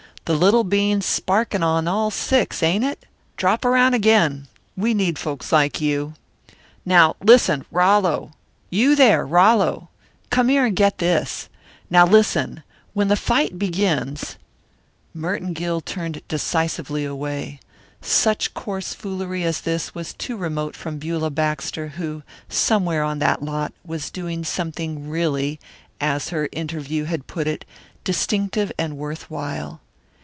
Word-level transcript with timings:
The 0.25 0.37
little 0.37 0.63
bean's 0.63 1.05
sparking 1.05 1.61
on 1.63 1.89
all 1.89 2.09
six, 2.09 2.63
ain't 2.63 2.85
it? 2.85 3.05
Drop 3.35 3.65
around 3.65 3.95
again. 3.95 4.47
We 4.77 4.93
need 4.93 5.19
folks 5.19 5.51
like 5.51 5.81
you. 5.81 6.13
Now, 6.85 7.17
listen, 7.21 7.65
Rollo 7.69 8.31
you 8.69 8.95
there, 8.95 9.25
Rollo, 9.27 9.89
come 10.29 10.47
here 10.47 10.65
and 10.67 10.75
get 10.75 10.99
this. 10.99 11.49
Now, 11.89 12.05
listen 12.05 12.63
when 12.93 13.09
the 13.09 13.17
fight 13.17 13.59
begins" 13.59 14.37
Merton 15.13 15.51
Gill 15.51 15.81
turned 15.81 16.21
decisively 16.29 17.03
away. 17.03 17.59
Such 17.99 18.53
coarse 18.53 18.93
foolery 18.93 19.43
as 19.43 19.59
this 19.59 19.93
was 19.93 20.13
too 20.13 20.37
remote 20.37 20.77
from 20.77 20.97
Beulah 20.97 21.31
Baxter 21.31 21.89
who, 21.89 22.23
somewhere 22.47 23.03
on 23.03 23.19
that 23.19 23.43
lot, 23.43 23.73
was 23.83 24.09
doing 24.09 24.45
something 24.45 25.09
really, 25.09 25.59
as 25.99 26.29
her 26.29 26.47
interview 26.53 27.03
had 27.03 27.27
put 27.27 27.47
it, 27.47 27.65
distinctive 28.05 28.71
and 28.77 28.95
worth 28.97 29.29
while. 29.29 29.81